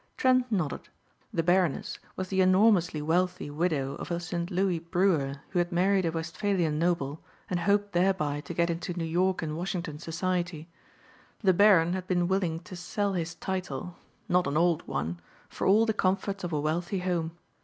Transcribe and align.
Trent 0.17 0.51
nodded. 0.51 0.89
The 1.31 1.43
Baroness 1.43 1.99
was 2.15 2.29
the 2.29 2.41
enormously 2.41 3.03
wealthy 3.03 3.51
widow 3.51 3.93
of 3.97 4.09
a 4.09 4.19
St. 4.19 4.49
Louis 4.49 4.79
brewer 4.79 5.35
who 5.49 5.59
had 5.59 5.71
married 5.71 6.07
a 6.07 6.11
Westphalian 6.11 6.79
noble 6.79 7.21
and 7.51 7.59
hoped 7.59 7.91
thereby 7.93 8.41
to 8.41 8.53
get 8.55 8.71
into 8.71 8.95
New 8.95 9.03
York 9.05 9.43
and 9.43 9.55
Washington 9.55 9.99
society. 9.99 10.67
The 11.41 11.53
Baron 11.53 11.93
had 11.93 12.07
been 12.07 12.27
willing 12.27 12.61
to 12.61 12.75
sell 12.75 13.13
his 13.13 13.35
title 13.35 13.95
not 14.27 14.47
an 14.47 14.57
old 14.57 14.81
one 14.87 15.19
for 15.49 15.67
all 15.67 15.85
the 15.85 15.93
comforts 15.93 16.43
of 16.43 16.51
a 16.51 16.59
wealthy 16.59 16.97
home. 16.97 17.37